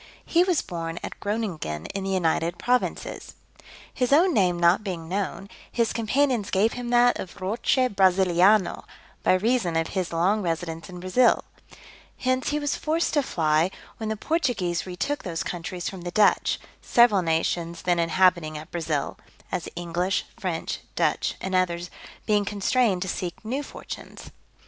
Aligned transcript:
He 0.25 0.43
was 0.43 0.63
born 0.63 0.97
at 1.03 1.19
Groninghen 1.19 1.85
in 1.93 2.03
the 2.03 2.09
United 2.09 2.57
Provinces. 2.57 3.35
His 3.93 4.11
own 4.11 4.33
name 4.33 4.57
not 4.59 4.83
being 4.83 5.07
known, 5.07 5.47
his 5.71 5.93
companions 5.93 6.49
gave 6.49 6.73
him 6.73 6.89
that 6.89 7.19
of 7.19 7.39
Roche 7.39 7.77
Brasiliano, 7.95 8.85
by 9.21 9.33
reason 9.35 9.75
of 9.77 9.89
his 9.89 10.11
long 10.11 10.41
residence 10.41 10.89
in 10.89 10.99
Brasil: 11.01 11.43
hence 12.17 12.49
he 12.49 12.57
was 12.57 12.75
forced 12.75 13.13
to 13.13 13.21
fly, 13.21 13.69
when 13.97 14.09
the 14.09 14.17
Portuguese 14.17 14.87
retook 14.87 15.21
those 15.21 15.43
countries 15.43 15.87
from 15.87 16.01
the 16.01 16.09
Dutch, 16.09 16.59
several 16.81 17.21
nations 17.21 17.83
then 17.83 17.99
inhabiting 17.99 18.57
at 18.57 18.71
Brasil 18.71 19.19
(as 19.51 19.69
English, 19.75 20.25
French, 20.39 20.79
Dutch, 20.95 21.35
and 21.39 21.53
others), 21.53 21.91
being 22.25 22.43
constrained 22.43 23.03
to 23.03 23.07
seek 23.07 23.45
new 23.45 23.61
fortunes. 23.61 24.31